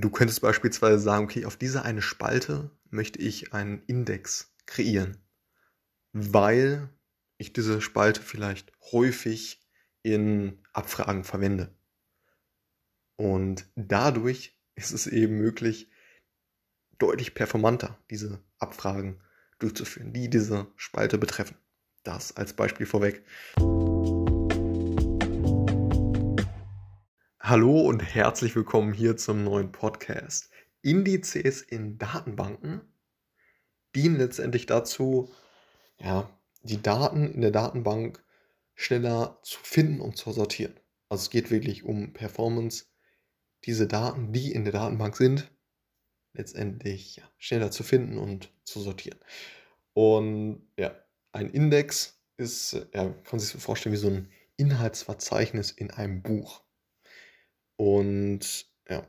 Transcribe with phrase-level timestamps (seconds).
[0.00, 5.18] Du könntest beispielsweise sagen, okay, auf diese eine Spalte möchte ich einen Index kreieren,
[6.12, 6.88] weil
[7.36, 9.60] ich diese Spalte vielleicht häufig
[10.02, 11.76] in Abfragen verwende.
[13.16, 15.90] Und dadurch ist es eben möglich,
[16.98, 19.20] deutlich performanter diese Abfragen
[19.58, 21.58] durchzuführen, die diese Spalte betreffen.
[22.04, 23.22] Das als Beispiel vorweg.
[27.50, 30.50] Hallo und herzlich willkommen hier zum neuen Podcast.
[30.82, 32.80] Indizes in Datenbanken
[33.92, 35.34] dienen letztendlich dazu,
[35.98, 36.30] ja,
[36.62, 38.22] die Daten in der Datenbank
[38.76, 40.78] schneller zu finden und zu sortieren.
[41.08, 42.84] Also es geht wirklich um Performance,
[43.64, 45.50] diese Daten, die in der Datenbank sind,
[46.34, 49.18] letztendlich ja, schneller zu finden und zu sortieren.
[49.92, 50.94] Und ja,
[51.32, 56.62] ein Index ist, ja, kann sich so vorstellen wie so ein Inhaltsverzeichnis in einem Buch.
[57.80, 59.08] Und ja,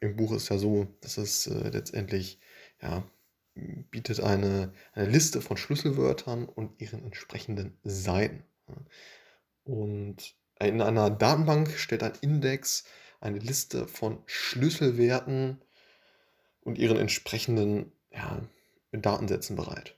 [0.00, 2.40] im Buch ist ja so, dass es äh, letztendlich
[2.82, 3.08] ja,
[3.54, 8.42] bietet eine, eine Liste von Schlüsselwörtern und ihren entsprechenden Seiten.
[9.62, 12.82] Und in einer Datenbank stellt ein Index
[13.20, 15.62] eine Liste von Schlüsselwerten
[16.62, 18.42] und ihren entsprechenden ja,
[18.90, 19.96] Datensätzen bereit,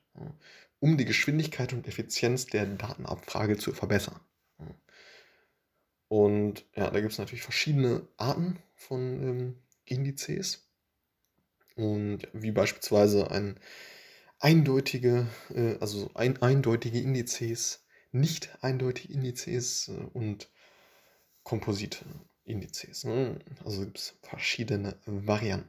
[0.80, 4.20] um die Geschwindigkeit und Effizienz der Datenabfrage zu verbessern.
[6.08, 10.68] Und ja, da gibt es natürlich verschiedene Arten von ähm, Indizes.
[11.74, 13.58] Und wie beispielsweise ein
[14.38, 20.50] eindeutige, äh, also ein, eindeutige Indizes, nicht eindeutige Indizes äh, und
[21.42, 22.04] komposite
[22.44, 23.04] Indizes.
[23.04, 23.38] Ne?
[23.64, 25.68] Also gibt es verschiedene Varianten.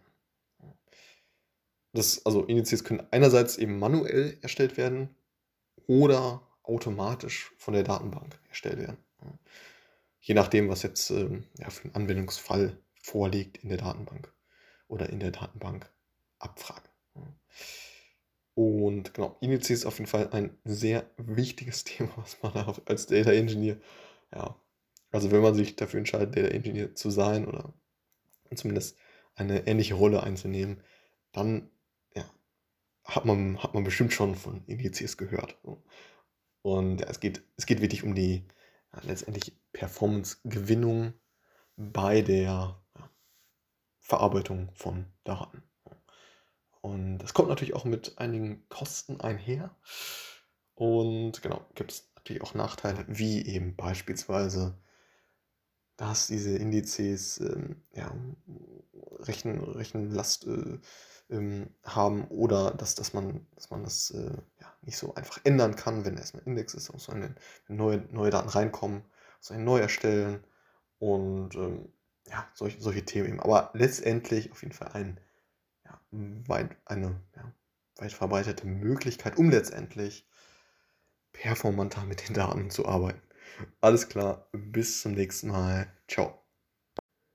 [1.93, 5.15] Das, also Indizes können einerseits eben manuell erstellt werden
[5.87, 8.97] oder automatisch von der Datenbank erstellt werden
[10.27, 14.33] je nachdem, was jetzt ähm, ja, für einen Anwendungsfall vorliegt in der Datenbank
[14.89, 15.89] oder in der Datenbank
[16.37, 16.89] Abfrage.
[18.53, 23.31] Und genau, Indizes ist auf jeden Fall ein sehr wichtiges Thema, was man als Data
[23.31, 23.77] Engineer,
[24.33, 24.59] ja,
[25.11, 27.73] also wenn man sich dafür entscheidet, Data Engineer zu sein oder
[28.53, 28.97] zumindest
[29.35, 30.83] eine ähnliche Rolle einzunehmen,
[31.31, 31.69] dann
[32.13, 32.29] ja,
[33.05, 35.57] hat, man, hat man bestimmt schon von Indizes gehört.
[36.63, 38.43] Und ja, es, geht, es geht wirklich um die
[39.03, 41.13] letztendlich Performance-Gewinnung
[41.75, 42.81] bei der
[43.99, 45.63] Verarbeitung von Daten.
[46.81, 49.75] Und das kommt natürlich auch mit einigen Kosten einher.
[50.75, 54.77] Und genau, gibt es natürlich auch Nachteile, wie eben beispielsweise,
[55.97, 58.15] dass diese Indizes ähm, ja,
[59.19, 60.79] Rechen, Rechenlast äh,
[61.29, 65.75] ähm, haben oder dass, dass, man, dass man das äh, ja, nicht so einfach ändern
[65.75, 67.35] kann, wenn erstmal Index ist, muss man
[67.67, 69.03] neue, neue Daten reinkommen,
[69.39, 70.43] muss man neu erstellen
[70.99, 71.91] und ähm,
[72.27, 73.39] ja, solche, solche Themen eben.
[73.39, 75.19] Aber letztendlich auf jeden Fall ein,
[75.85, 77.53] ja, weit, eine ja,
[77.97, 80.27] weit verbreitete Möglichkeit, um letztendlich
[81.33, 83.21] performanter mit den Daten zu arbeiten.
[83.81, 85.87] Alles klar, bis zum nächsten Mal.
[86.07, 86.43] Ciao.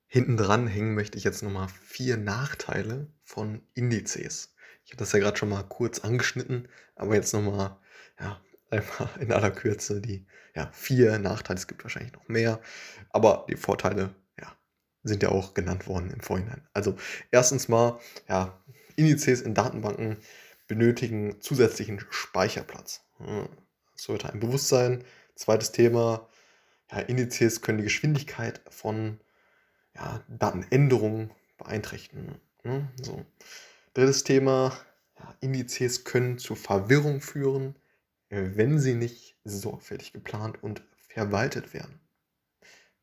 [0.06, 4.54] Hinten dran hängen möchte ich jetzt nochmal vier Nachteile von Indizes.
[4.84, 7.78] Ich habe das ja gerade schon mal kurz angeschnitten, aber jetzt nochmal
[8.20, 8.40] ja,
[8.70, 11.58] einfach in aller Kürze die ja, vier Nachteile.
[11.58, 12.60] Es gibt wahrscheinlich noch mehr,
[13.10, 14.54] aber die Vorteile ja,
[15.02, 16.68] sind ja auch genannt worden im Vorhinein.
[16.74, 16.96] Also
[17.30, 17.98] erstens mal,
[18.28, 18.62] ja,
[18.96, 20.18] Indizes in Datenbanken
[20.66, 23.02] benötigen zusätzlichen Speicherplatz.
[23.18, 25.04] Das sollte ein Bewusstsein.
[25.42, 26.28] Zweites Thema,
[26.92, 29.18] ja, Indizes können die Geschwindigkeit von
[29.92, 32.40] ja, Datenänderungen beeinträchtigen.
[32.62, 32.88] Ne?
[33.02, 33.26] So.
[33.92, 34.78] Drittes Thema,
[35.18, 37.74] ja, Indizes können zu Verwirrung führen,
[38.28, 41.98] wenn sie nicht sorgfältig geplant und verwaltet werden.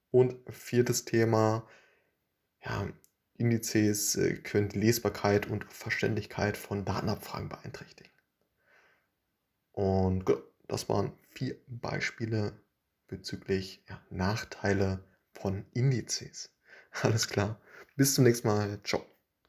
[0.10, 1.68] Und viertes Thema,
[2.64, 2.88] ja,
[3.38, 8.14] Indizes äh, können die Lesbarkeit und Verständlichkeit von Datenabfragen beeinträchtigen.
[9.74, 10.24] Und
[10.70, 12.60] das waren vier Beispiele
[13.08, 15.04] bezüglich ja, Nachteile
[15.34, 16.52] von Indizes.
[17.02, 17.60] Alles klar.
[17.96, 18.80] Bis zum nächsten Mal.
[18.84, 19.06] Ciao.